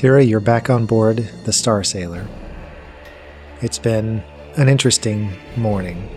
Tira, 0.00 0.24
you're 0.24 0.40
back 0.40 0.70
on 0.70 0.86
board 0.86 1.28
the 1.44 1.52
Star 1.52 1.84
Sailor. 1.84 2.26
It's 3.60 3.78
been 3.78 4.24
an 4.56 4.66
interesting 4.66 5.30
morning. 5.58 6.08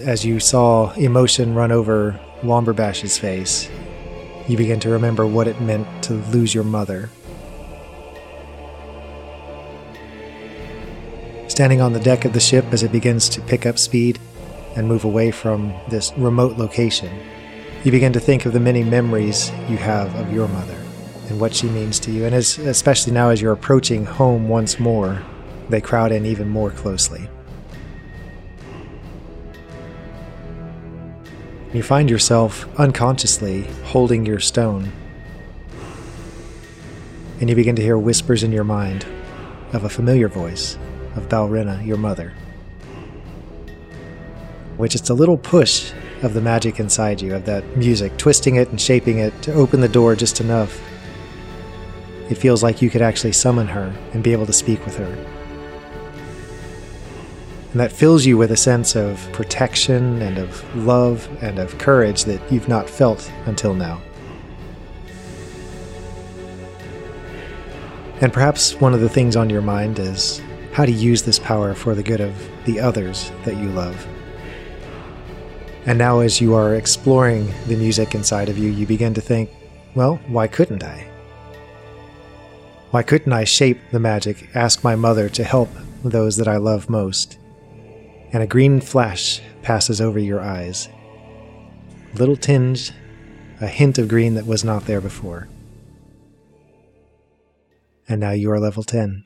As 0.00 0.24
you 0.24 0.40
saw 0.40 0.94
emotion 0.94 1.54
run 1.54 1.72
over 1.72 2.18
Womberbash's 2.40 3.18
face, 3.18 3.68
you 4.48 4.56
begin 4.56 4.80
to 4.80 4.88
remember 4.88 5.26
what 5.26 5.46
it 5.46 5.60
meant 5.60 5.86
to 6.04 6.14
lose 6.14 6.54
your 6.54 6.64
mother. 6.64 7.10
Standing 11.48 11.82
on 11.82 11.92
the 11.92 12.00
deck 12.00 12.24
of 12.24 12.32
the 12.32 12.40
ship 12.40 12.64
as 12.72 12.82
it 12.82 12.92
begins 12.92 13.28
to 13.28 13.42
pick 13.42 13.66
up 13.66 13.78
speed 13.78 14.18
and 14.74 14.88
move 14.88 15.04
away 15.04 15.32
from 15.32 15.74
this 15.90 16.14
remote 16.16 16.56
location, 16.56 17.14
you 17.84 17.92
begin 17.92 18.12
to 18.12 18.20
think 18.20 18.44
of 18.44 18.52
the 18.52 18.60
many 18.60 18.82
memories 18.82 19.50
you 19.68 19.76
have 19.76 20.14
of 20.16 20.32
your 20.32 20.48
mother 20.48 20.76
and 21.28 21.40
what 21.40 21.54
she 21.54 21.68
means 21.68 22.00
to 22.00 22.10
you. 22.10 22.24
And 22.24 22.34
as, 22.34 22.58
especially 22.58 23.12
now 23.12 23.30
as 23.30 23.40
you're 23.40 23.52
approaching 23.52 24.04
home 24.04 24.48
once 24.48 24.80
more, 24.80 25.22
they 25.68 25.80
crowd 25.80 26.10
in 26.10 26.26
even 26.26 26.48
more 26.48 26.70
closely. 26.70 27.28
You 31.72 31.82
find 31.82 32.10
yourself 32.10 32.66
unconsciously 32.80 33.62
holding 33.84 34.26
your 34.26 34.40
stone. 34.40 34.90
And 37.40 37.48
you 37.48 37.54
begin 37.54 37.76
to 37.76 37.82
hear 37.82 37.98
whispers 37.98 38.42
in 38.42 38.50
your 38.50 38.64
mind 38.64 39.06
of 39.72 39.84
a 39.84 39.88
familiar 39.88 40.28
voice 40.28 40.76
of 41.14 41.28
Balrina, 41.28 41.86
your 41.86 41.98
mother. 41.98 42.32
Which 44.78 44.94
it's 44.94 45.10
a 45.10 45.14
little 45.14 45.36
push 45.36 45.92
of 46.22 46.34
the 46.34 46.40
magic 46.40 46.80
inside 46.80 47.20
you, 47.20 47.34
of 47.34 47.44
that 47.46 47.76
music, 47.76 48.16
twisting 48.16 48.56
it 48.56 48.68
and 48.70 48.80
shaping 48.80 49.18
it 49.18 49.40
to 49.42 49.52
open 49.52 49.80
the 49.80 49.88
door 49.88 50.16
just 50.16 50.40
enough. 50.40 50.80
It 52.30 52.36
feels 52.36 52.62
like 52.62 52.82
you 52.82 52.90
could 52.90 53.02
actually 53.02 53.32
summon 53.32 53.68
her 53.68 53.94
and 54.12 54.22
be 54.22 54.32
able 54.32 54.46
to 54.46 54.52
speak 54.52 54.84
with 54.84 54.96
her. 54.96 55.26
And 57.72 57.80
that 57.80 57.92
fills 57.92 58.26
you 58.26 58.36
with 58.36 58.50
a 58.50 58.56
sense 58.56 58.96
of 58.96 59.30
protection 59.32 60.22
and 60.22 60.38
of 60.38 60.76
love 60.76 61.28
and 61.42 61.58
of 61.58 61.78
courage 61.78 62.24
that 62.24 62.40
you've 62.50 62.68
not 62.68 62.88
felt 62.88 63.30
until 63.46 63.74
now. 63.74 64.00
And 68.20 68.32
perhaps 68.32 68.74
one 68.80 68.94
of 68.94 69.00
the 69.00 69.08
things 69.08 69.36
on 69.36 69.48
your 69.48 69.62
mind 69.62 69.98
is 69.98 70.42
how 70.72 70.84
to 70.84 70.92
use 70.92 71.22
this 71.22 71.38
power 71.38 71.74
for 71.74 71.94
the 71.94 72.02
good 72.02 72.20
of 72.20 72.34
the 72.64 72.80
others 72.80 73.30
that 73.44 73.56
you 73.56 73.68
love. 73.70 74.06
And 75.86 75.98
now, 75.98 76.20
as 76.20 76.40
you 76.40 76.54
are 76.54 76.74
exploring 76.74 77.52
the 77.66 77.76
music 77.76 78.14
inside 78.14 78.48
of 78.48 78.58
you, 78.58 78.70
you 78.70 78.86
begin 78.86 79.14
to 79.14 79.20
think, 79.20 79.50
well, 79.94 80.20
why 80.26 80.46
couldn't 80.46 80.84
I? 80.84 81.08
Why 82.90 83.02
couldn't 83.02 83.32
I 83.32 83.44
shape 83.44 83.78
the 83.90 84.00
magic, 84.00 84.48
ask 84.54 84.82
my 84.82 84.96
mother 84.96 85.28
to 85.30 85.44
help 85.44 85.68
those 86.04 86.36
that 86.36 86.48
I 86.48 86.56
love 86.56 86.88
most? 86.88 87.38
And 88.32 88.42
a 88.42 88.46
green 88.46 88.80
flash 88.80 89.40
passes 89.62 90.00
over 90.00 90.18
your 90.18 90.40
eyes. 90.40 90.88
Little 92.14 92.36
tinge, 92.36 92.92
a 93.60 93.66
hint 93.66 93.98
of 93.98 94.08
green 94.08 94.34
that 94.34 94.46
was 94.46 94.64
not 94.64 94.86
there 94.86 95.00
before. 95.00 95.48
And 98.08 98.20
now 98.20 98.30
you 98.30 98.50
are 98.50 98.60
level 98.60 98.82
10. 98.82 99.24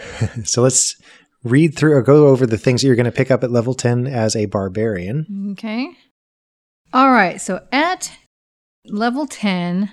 so 0.44 0.62
let's 0.62 0.96
read 1.44 1.76
through 1.76 1.94
or 1.94 2.02
go 2.02 2.28
over 2.28 2.46
the 2.46 2.58
things 2.58 2.80
that 2.80 2.86
you're 2.86 2.96
going 2.96 3.04
to 3.04 3.12
pick 3.12 3.30
up 3.30 3.42
at 3.42 3.50
level 3.50 3.74
10 3.74 4.06
as 4.06 4.36
a 4.36 4.46
barbarian. 4.46 5.50
Okay. 5.52 5.90
All 6.92 7.10
right. 7.10 7.40
So 7.40 7.66
at 7.72 8.12
level 8.86 9.26
10, 9.26 9.90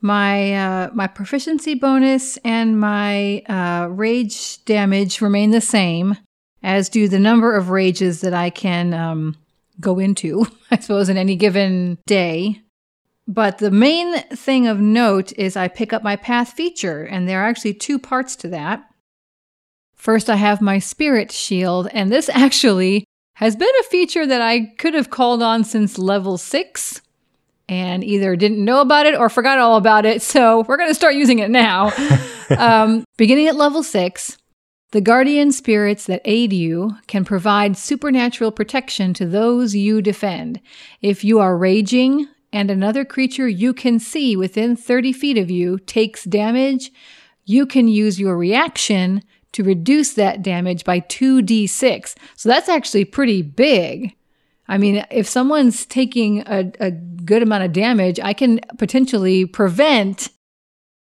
my 0.00 0.54
uh, 0.54 0.90
my 0.94 1.06
proficiency 1.06 1.74
bonus 1.74 2.36
and 2.38 2.78
my 2.78 3.40
uh, 3.48 3.88
rage 3.90 4.64
damage 4.64 5.20
remain 5.20 5.50
the 5.50 5.60
same, 5.60 6.16
as 6.62 6.88
do 6.88 7.08
the 7.08 7.18
number 7.18 7.56
of 7.56 7.70
rages 7.70 8.20
that 8.20 8.34
I 8.34 8.50
can 8.50 8.92
um, 8.94 9.36
go 9.80 9.98
into, 9.98 10.46
I 10.70 10.78
suppose, 10.78 11.08
in 11.08 11.16
any 11.16 11.36
given 11.36 11.98
day. 12.06 12.62
But 13.28 13.58
the 13.58 13.72
main 13.72 14.20
thing 14.28 14.68
of 14.68 14.78
note 14.78 15.32
is 15.32 15.56
I 15.56 15.66
pick 15.66 15.92
up 15.92 16.04
my 16.04 16.14
path 16.14 16.52
feature, 16.52 17.02
and 17.02 17.28
there 17.28 17.42
are 17.42 17.48
actually 17.48 17.74
two 17.74 17.98
parts 17.98 18.36
to 18.36 18.48
that. 18.48 18.88
First, 19.96 20.30
I 20.30 20.36
have 20.36 20.60
my 20.60 20.78
spirit 20.78 21.32
shield, 21.32 21.88
and 21.92 22.12
this 22.12 22.28
actually 22.28 23.04
has 23.34 23.56
been 23.56 23.72
a 23.80 23.84
feature 23.84 24.26
that 24.26 24.40
I 24.40 24.72
could 24.78 24.94
have 24.94 25.10
called 25.10 25.42
on 25.42 25.64
since 25.64 25.98
level 25.98 26.38
6 26.38 27.02
and 27.68 28.04
either 28.04 28.36
didn't 28.36 28.64
know 28.64 28.80
about 28.80 29.06
it 29.06 29.14
or 29.14 29.28
forgot 29.28 29.58
all 29.58 29.76
about 29.76 30.06
it. 30.06 30.22
So 30.22 30.64
we're 30.68 30.76
going 30.76 30.90
to 30.90 30.94
start 30.94 31.14
using 31.14 31.40
it 31.40 31.50
now. 31.50 31.92
um, 32.58 33.04
beginning 33.16 33.48
at 33.48 33.56
level 33.56 33.82
six, 33.82 34.38
the 34.92 35.00
guardian 35.00 35.50
spirits 35.50 36.06
that 36.06 36.22
aid 36.24 36.52
you 36.52 36.92
can 37.08 37.24
provide 37.24 37.76
supernatural 37.76 38.52
protection 38.52 39.12
to 39.14 39.26
those 39.26 39.74
you 39.74 40.00
defend. 40.00 40.60
If 41.02 41.24
you 41.24 41.40
are 41.40 41.58
raging 41.58 42.28
and 42.52 42.70
another 42.70 43.04
creature 43.04 43.48
you 43.48 43.74
can 43.74 43.98
see 43.98 44.36
within 44.36 44.76
30 44.76 45.12
feet 45.12 45.38
of 45.38 45.50
you 45.50 45.78
takes 45.80 46.24
damage, 46.24 46.92
you 47.44 47.66
can 47.66 47.88
use 47.88 48.20
your 48.20 48.36
reaction 48.36 49.22
to 49.56 49.64
reduce 49.64 50.12
that 50.12 50.42
damage 50.42 50.84
by 50.84 51.00
2d6. 51.00 52.14
So 52.36 52.46
that's 52.46 52.68
actually 52.68 53.06
pretty 53.06 53.40
big. 53.40 54.14
I 54.68 54.76
mean, 54.76 55.02
if 55.10 55.26
someone's 55.26 55.86
taking 55.86 56.40
a, 56.46 56.70
a 56.78 56.90
good 56.90 57.42
amount 57.42 57.64
of 57.64 57.72
damage, 57.72 58.20
I 58.20 58.34
can 58.34 58.60
potentially 58.76 59.46
prevent. 59.46 60.28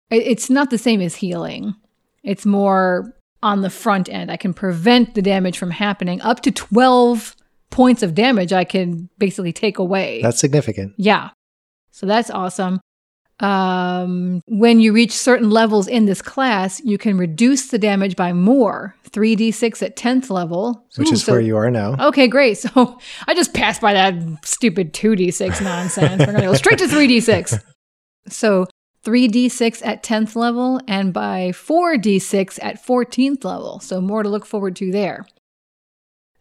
It's 0.08 0.48
not 0.48 0.70
the 0.70 0.78
same 0.78 1.00
as 1.00 1.16
healing. 1.16 1.74
It's 2.22 2.46
more 2.46 3.16
on 3.42 3.62
the 3.62 3.70
front 3.70 4.08
end. 4.08 4.30
I 4.30 4.36
can 4.36 4.54
prevent 4.54 5.16
the 5.16 5.22
damage 5.22 5.58
from 5.58 5.72
happening. 5.72 6.20
Up 6.20 6.38
to 6.42 6.52
12 6.52 7.34
points 7.70 8.04
of 8.04 8.14
damage, 8.14 8.52
I 8.52 8.62
can 8.62 9.08
basically 9.18 9.52
take 9.52 9.80
away. 9.80 10.22
That's 10.22 10.38
significant. 10.38 10.94
Yeah. 10.96 11.30
So 11.90 12.06
that's 12.06 12.30
awesome. 12.30 12.78
Um, 13.40 14.42
when 14.46 14.80
you 14.80 14.92
reach 14.92 15.12
certain 15.12 15.50
levels 15.50 15.88
in 15.88 16.06
this 16.06 16.22
class, 16.22 16.80
you 16.84 16.98
can 16.98 17.18
reduce 17.18 17.68
the 17.68 17.78
damage 17.78 18.16
by 18.16 18.32
more 18.32 18.94
3d6 19.10 19.82
at 19.82 19.96
10th 19.96 20.30
level. 20.30 20.86
Which 20.96 21.10
Ooh, 21.10 21.14
is 21.14 21.24
so, 21.24 21.32
where 21.32 21.40
you 21.40 21.56
are 21.56 21.70
now. 21.70 21.96
Okay, 22.08 22.28
great. 22.28 22.58
So 22.74 22.98
I 23.26 23.34
just 23.34 23.52
passed 23.52 23.80
by 23.80 23.92
that 23.92 24.14
stupid 24.44 24.92
2d6 24.92 25.62
nonsense. 25.62 26.20
We're 26.20 26.26
going 26.26 26.36
to 26.36 26.42
go 26.42 26.54
straight 26.54 26.78
to 26.78 26.86
3d6. 26.86 27.62
So 28.26 28.66
3d6 29.04 29.84
at 29.84 30.02
10th 30.02 30.34
level 30.34 30.80
and 30.88 31.12
by 31.12 31.50
4d6 31.50 32.58
at 32.62 32.82
14th 32.82 33.44
level. 33.44 33.80
So 33.80 34.00
more 34.00 34.22
to 34.22 34.30
look 34.30 34.46
forward 34.46 34.76
to 34.76 34.90
there. 34.90 35.26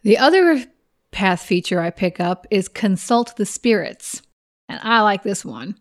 The 0.04 0.18
other 0.18 0.64
path 1.12 1.42
feature 1.42 1.82
I 1.82 1.90
pick 1.90 2.22
up 2.22 2.48
is 2.50 2.70
Consult 2.70 3.36
the 3.36 3.46
Spirits. 3.46 4.22
And 4.70 4.80
I 4.82 5.02
like 5.02 5.24
this 5.24 5.44
one. 5.44 5.76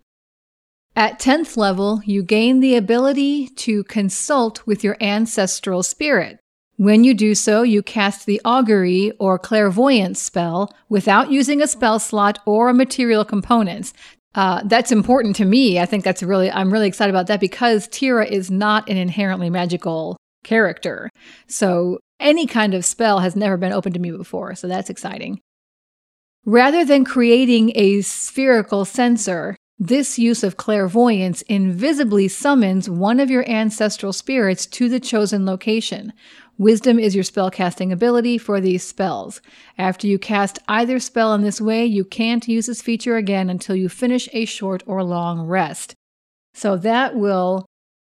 At 0.94 1.18
10th 1.18 1.56
level, 1.56 2.02
you 2.04 2.22
gain 2.22 2.60
the 2.60 2.76
ability 2.76 3.48
to 3.48 3.82
consult 3.84 4.66
with 4.66 4.84
your 4.84 4.98
ancestral 5.00 5.82
spirit. 5.82 6.38
When 6.76 7.02
you 7.02 7.14
do 7.14 7.34
so, 7.34 7.62
you 7.62 7.82
cast 7.82 8.26
the 8.26 8.40
augury 8.44 9.12
or 9.18 9.38
clairvoyance 9.38 10.20
spell 10.20 10.74
without 10.90 11.30
using 11.30 11.62
a 11.62 11.66
spell 11.66 11.98
slot 11.98 12.40
or 12.44 12.68
a 12.68 12.74
material 12.74 13.24
components. 13.24 13.94
Uh, 14.34 14.62
that's 14.64 14.92
important 14.92 15.36
to 15.36 15.46
me. 15.46 15.78
I 15.78 15.86
think 15.86 16.04
that's 16.04 16.22
really, 16.22 16.50
I'm 16.50 16.72
really 16.72 16.88
excited 16.88 17.10
about 17.10 17.26
that 17.28 17.40
because 17.40 17.88
Tira 17.88 18.26
is 18.26 18.50
not 18.50 18.88
an 18.88 18.98
inherently 18.98 19.48
magical 19.48 20.18
character. 20.44 21.08
So 21.46 22.00
any 22.20 22.46
kind 22.46 22.74
of 22.74 22.84
spell 22.84 23.20
has 23.20 23.34
never 23.34 23.56
been 23.56 23.72
open 23.72 23.94
to 23.94 23.98
me 23.98 24.10
before. 24.10 24.54
So 24.56 24.68
that's 24.68 24.90
exciting. 24.90 25.40
Rather 26.44 26.84
than 26.84 27.04
creating 27.04 27.72
a 27.76 28.00
spherical 28.02 28.84
sensor, 28.84 29.56
this 29.84 30.16
use 30.16 30.44
of 30.44 30.56
clairvoyance 30.56 31.42
invisibly 31.42 32.28
summons 32.28 32.88
one 32.88 33.18
of 33.18 33.30
your 33.30 33.44
ancestral 33.50 34.12
spirits 34.12 34.64
to 34.64 34.88
the 34.88 35.00
chosen 35.00 35.44
location. 35.44 36.12
Wisdom 36.56 37.00
is 37.00 37.16
your 37.16 37.24
spellcasting 37.24 37.90
ability 37.90 38.38
for 38.38 38.60
these 38.60 38.84
spells. 38.84 39.40
After 39.76 40.06
you 40.06 40.20
cast 40.20 40.60
either 40.68 41.00
spell 41.00 41.34
in 41.34 41.42
this 41.42 41.60
way, 41.60 41.84
you 41.84 42.04
can't 42.04 42.46
use 42.46 42.66
this 42.66 42.80
feature 42.80 43.16
again 43.16 43.50
until 43.50 43.74
you 43.74 43.88
finish 43.88 44.28
a 44.32 44.44
short 44.44 44.84
or 44.86 45.02
long 45.02 45.48
rest. 45.48 45.96
So 46.54 46.76
that 46.76 47.16
will 47.16 47.66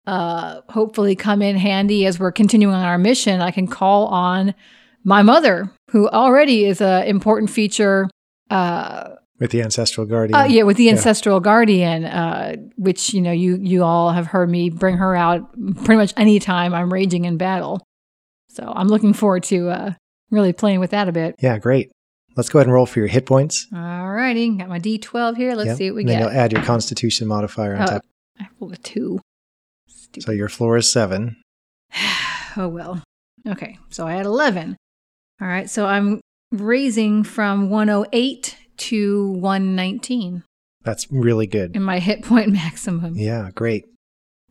uh, 0.08 0.62
hopefully 0.70 1.14
come 1.14 1.40
in 1.40 1.56
handy 1.56 2.04
as 2.04 2.18
we're 2.18 2.32
continuing 2.32 2.74
on 2.74 2.84
our 2.84 2.98
mission. 2.98 3.40
I 3.40 3.52
can 3.52 3.68
call 3.68 4.08
on 4.08 4.56
my 5.04 5.22
mother, 5.22 5.70
who 5.92 6.08
already 6.08 6.64
is 6.64 6.80
an 6.80 7.04
important 7.04 7.48
feature 7.48 8.10
uh, 8.50 9.10
with 9.40 9.50
the 9.50 9.62
ancestral 9.62 10.06
guardian. 10.06 10.38
Uh, 10.38 10.44
yeah, 10.44 10.62
with 10.62 10.76
the 10.76 10.90
ancestral 10.90 11.36
yeah. 11.38 11.42
guardian, 11.44 12.04
uh, 12.04 12.56
which 12.76 13.12
you 13.14 13.20
know 13.20 13.32
you 13.32 13.56
you 13.60 13.82
all 13.82 14.10
have 14.12 14.26
heard 14.26 14.48
me 14.50 14.70
bring 14.70 14.98
her 14.98 15.16
out 15.16 15.50
pretty 15.76 15.96
much 15.96 16.12
any 16.16 16.38
time 16.38 16.72
I'm 16.74 16.92
raging 16.92 17.24
in 17.24 17.36
battle. 17.36 17.82
So 18.50 18.72
I'm 18.74 18.88
looking 18.88 19.12
forward 19.14 19.42
to 19.44 19.70
uh, 19.70 19.92
really 20.30 20.52
playing 20.52 20.80
with 20.80 20.90
that 20.90 21.08
a 21.08 21.12
bit. 21.12 21.36
Yeah, 21.40 21.58
great. 21.58 21.90
Let's 22.36 22.48
go 22.48 22.58
ahead 22.60 22.66
and 22.68 22.74
roll 22.74 22.86
for 22.86 23.00
your 23.00 23.08
hit 23.08 23.26
points. 23.26 23.66
Alrighty, 23.72 24.56
got 24.58 24.68
my 24.68 24.78
D12 24.78 25.36
here. 25.36 25.54
Let's 25.54 25.68
Yep. 25.68 25.76
see 25.78 25.90
what 25.90 25.96
we 25.96 26.02
and 26.02 26.08
then 26.10 26.18
get. 26.20 26.30
you'll 26.32 26.40
add 26.40 26.52
your 26.52 26.62
Constitution 26.62 27.26
modifier 27.26 27.74
on 27.74 27.82
Oh, 27.82 27.86
top. 27.86 28.02
I 28.38 28.46
rolled 28.60 28.74
a 28.74 28.76
two. 28.76 29.20
Stupid. 29.88 30.22
So 30.26 30.32
your 30.32 30.48
floor 30.48 30.76
is 30.76 30.90
seven. 30.90 31.36
oh 32.56 32.68
well. 32.68 33.02
Okay, 33.48 33.78
so 33.88 34.06
I 34.06 34.12
had 34.12 34.26
11. 34.26 34.76
All 35.40 35.48
right, 35.48 35.68
so 35.68 35.86
I'm 35.86 36.20
raising 36.52 37.24
from 37.24 37.70
108 37.70 38.56
to 38.80 39.30
119 39.32 40.42
That's 40.82 41.06
really 41.10 41.46
good. 41.46 41.76
in 41.76 41.82
my 41.82 41.98
hit 41.98 42.22
point 42.24 42.50
maximum. 42.52 43.14
Yeah, 43.16 43.50
great. 43.54 43.84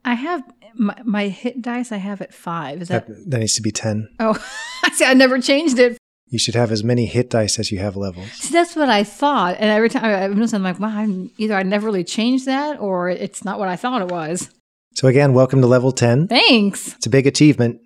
I 0.05 0.13
have 0.13 0.43
my, 0.75 0.95
my 1.03 1.27
hit 1.27 1.61
dice. 1.61 1.91
I 1.91 1.97
have 1.97 2.21
at 2.21 2.33
five. 2.33 2.81
Is 2.81 2.87
that? 2.87 3.07
That, 3.07 3.29
that 3.29 3.39
needs 3.39 3.55
to 3.55 3.61
be 3.61 3.71
10. 3.71 4.07
oh, 4.19 4.31
I 4.85 4.91
see. 4.91 5.05
I 5.05 5.13
never 5.13 5.39
changed 5.39 5.77
it. 5.79 5.97
You 6.27 6.37
should 6.39 6.53
have 6.55 6.71
as 6.71 6.83
many 6.83 7.07
hit 7.07 7.31
dice 7.31 7.57
as 7.57 7.71
you 7.71 7.79
have 7.79 7.95
levels. 7.97 8.31
See, 8.33 8.53
that's 8.53 8.75
what 8.75 8.87
I 8.87 9.03
thought. 9.03 9.55
And 9.59 9.69
every 9.71 9.89
time 9.89 10.05
I 10.05 10.27
noticed, 10.27 10.53
I'm 10.53 10.61
like, 10.63 10.79
wow, 10.79 10.89
I'm, 10.89 11.31
either 11.39 11.55
I 11.55 11.63
never 11.63 11.87
really 11.87 12.03
changed 12.03 12.45
that, 12.45 12.79
or 12.79 13.09
it's 13.09 13.43
not 13.43 13.57
what 13.57 13.67
I 13.67 13.75
thought 13.75 14.03
it 14.03 14.09
was. 14.11 14.49
So 14.93 15.07
again, 15.07 15.33
welcome 15.33 15.59
to 15.61 15.67
level 15.67 15.91
10. 15.91 16.27
Thanks, 16.27 16.93
It's 16.95 17.07
a 17.07 17.09
big 17.09 17.25
achievement, 17.25 17.79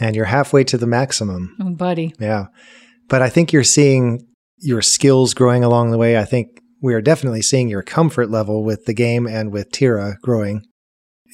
and 0.00 0.16
you're 0.16 0.24
halfway 0.24 0.64
to 0.64 0.78
the 0.78 0.86
maximum. 0.86 1.54
oh 1.60 1.68
buddy. 1.70 2.14
Yeah. 2.18 2.46
But 3.08 3.20
I 3.20 3.28
think 3.28 3.52
you're 3.52 3.62
seeing 3.64 4.26
your 4.62 4.82
skills 4.82 5.34
growing 5.34 5.64
along 5.64 5.90
the 5.90 5.98
way. 5.98 6.16
I 6.18 6.24
think 6.24 6.48
we 6.80 6.94
are 6.94 7.00
definitely 7.00 7.42
seeing 7.42 7.68
your 7.68 7.82
comfort 7.82 8.30
level 8.30 8.64
with 8.64 8.84
the 8.86 8.94
game 8.94 9.26
and 9.26 9.52
with 9.52 9.70
Tira 9.70 10.16
growing. 10.22 10.62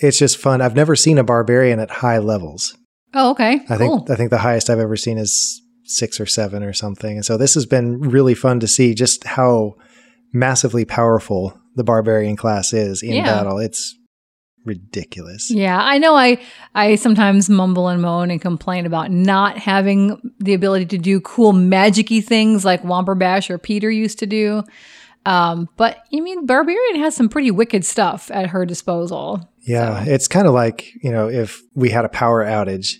It's 0.01 0.19
just 0.19 0.37
fun. 0.37 0.61
I've 0.61 0.77
never 0.77 0.95
seen 0.97 1.19
a 1.19 1.25
barbarian 1.25 1.79
at 1.81 1.91
high 1.91 2.19
levels. 2.19 2.77
Oh, 3.15 3.31
okay. 3.31 3.61
I 3.69 3.77
cool. 3.77 3.99
think 3.99 4.11
I 4.11 4.15
think 4.17 4.31
the 4.31 4.39
highest 4.39 4.69
I've 4.71 4.79
ever 4.79 4.97
seen 4.97 5.19
is 5.19 5.61
six 5.85 6.21
or 6.21 6.27
seven 6.27 6.63
or 6.63 6.73
something. 6.73 7.17
And 7.17 7.25
so 7.25 7.37
this 7.39 7.55
has 7.55 7.65
been 7.67 8.01
really 8.01 8.35
fun 8.35 8.61
to 8.61 8.69
see 8.69 8.95
just 8.95 9.25
how 9.25 9.75
massively 10.33 10.85
powerful 10.85 11.59
the 11.77 11.85
barbarian 11.85 12.37
class 12.37 12.73
is 12.73 13.03
in 13.03 13.15
Yeah. 13.15 13.25
battle. 13.25 13.59
It's 13.59 13.95
ridiculous. 14.69 15.51
Yeah, 15.51 15.79
I 15.83 15.99
know. 15.99 16.15
I 16.15 16.41
I 16.75 16.95
sometimes 16.95 17.51
mumble 17.51 17.89
and 17.89 18.01
moan 18.01 18.31
and 18.31 18.41
complain 18.41 18.87
about 18.87 19.11
not 19.11 19.59
having 19.59 20.21
the 20.39 20.55
ability 20.55 20.87
to 20.87 20.99
do 20.99 21.21
cool 21.21 21.53
magicy 21.53 22.23
things 22.25 22.65
like 22.65 22.83
Womperbash 22.85 23.51
or 23.51 23.59
Peter 23.59 23.91
used 23.91 24.19
to 24.21 24.27
do. 24.27 24.63
Um, 25.27 25.69
but 25.77 25.99
I 26.15 26.21
mean, 26.21 26.47
Barbarian 26.47 27.01
has 27.01 27.17
some 27.17 27.29
pretty 27.29 27.51
wicked 27.51 27.85
stuff 27.85 28.31
at 28.31 28.51
her 28.51 28.65
disposal. 28.65 29.49
Yeah, 29.67 30.05
So- 30.05 30.11
it's 30.13 30.29
kind 30.29 30.47
of 30.47 30.55
like, 30.55 30.87
you 31.03 31.11
know, 31.11 31.29
if 31.29 31.61
we 31.75 31.91
had 31.91 32.05
a 32.05 32.09
power 32.09 32.45
outage, 32.45 32.93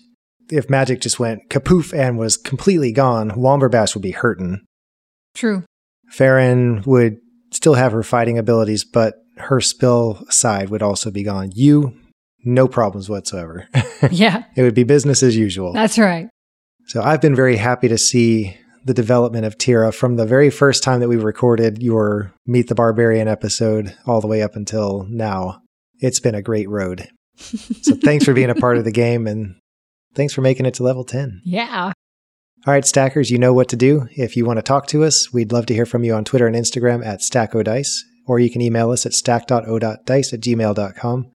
if 0.51 0.69
magic 0.69 0.99
just 1.01 1.19
went 1.19 1.49
kapoof 1.49 1.97
and 1.97 2.17
was 2.17 2.35
completely 2.37 2.91
gone, 2.91 3.31
Womberbash 3.31 3.93
would 3.95 4.03
be 4.03 4.11
hurting. 4.11 4.61
True. 5.35 5.63
Farron 6.11 6.83
would 6.85 7.17
still 7.51 7.75
have 7.75 7.91
her 7.93 8.03
fighting 8.03 8.37
abilities, 8.37 8.83
but 8.83 9.15
her 9.41 9.61
spill 9.61 10.25
side 10.29 10.69
would 10.69 10.81
also 10.81 11.11
be 11.11 11.23
gone. 11.23 11.51
You, 11.55 11.97
no 12.43 12.67
problems 12.67 13.09
whatsoever. 13.09 13.67
Yeah, 14.11 14.43
it 14.55 14.61
would 14.63 14.75
be 14.75 14.83
business 14.85 15.21
as 15.23 15.35
usual. 15.35 15.73
that's 15.73 15.99
right. 15.99 16.29
So 16.87 17.01
I've 17.03 17.19
been 17.21 17.35
very 17.35 17.57
happy 17.57 17.89
to 17.89 17.97
see 17.97 18.55
the 18.85 18.93
development 18.93 19.45
of 19.45 19.57
Tira 19.57 19.91
from 19.91 20.15
the 20.15 20.25
very 20.25 20.49
first 20.49 20.83
time 20.83 21.01
that 21.01 21.09
we 21.09 21.17
recorded 21.17 21.83
your 21.83 22.33
Meet 22.47 22.69
the 22.69 22.75
Barbarian 22.75 23.27
episode 23.27 23.93
all 24.07 24.21
the 24.21 24.27
way 24.27 24.41
up 24.41 24.55
until 24.55 25.05
now. 25.09 25.61
It's 25.99 26.21
been 26.21 26.33
a 26.33 26.41
great 26.41 26.69
road. 26.69 27.09
So 27.81 27.95
thanks 27.95 28.23
for 28.25 28.33
being 28.33 28.49
a 28.49 28.55
part 28.55 28.77
of 28.77 28.83
the 28.85 28.91
game 28.91 29.27
and 29.27 29.55
thanks 30.15 30.33
for 30.33 30.41
making 30.41 30.65
it 30.65 30.73
to 30.75 30.83
level 30.83 31.03
10. 31.03 31.41
Yeah. 31.45 31.91
All 32.67 32.73
right, 32.73 32.85
stackers, 32.85 33.31
you 33.31 33.37
know 33.37 33.53
what 33.53 33.67
to 33.69 33.75
do. 33.77 34.07
If 34.11 34.35
you 34.37 34.45
want 34.45 34.57
to 34.59 34.63
talk 34.63 34.87
to 34.87 35.03
us, 35.03 35.31
we'd 35.33 35.51
love 35.53 35.65
to 35.67 35.73
hear 35.73 35.85
from 35.85 36.03
you 36.03 36.13
on 36.13 36.23
Twitter 36.25 36.47
and 36.47 36.55
Instagram 36.55 37.05
at 37.05 37.19
stackodice, 37.19 37.99
or 38.29 38.39
you 38.39 38.49
can 38.49 38.61
email 38.61 38.91
us 38.91 39.07
at 39.07 39.13
stack.o.dice 39.13 40.33
at 40.33 40.39
gmail.com. 40.39 41.31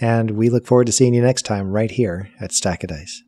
And 0.00 0.30
we 0.30 0.48
look 0.48 0.64
forward 0.64 0.86
to 0.86 0.92
seeing 0.92 1.12
you 1.12 1.20
next 1.20 1.42
time 1.42 1.72
right 1.72 1.90
here 1.90 2.30
at 2.40 2.52
Stack 2.52 2.84
of 2.84 2.90
Dice. 2.90 3.24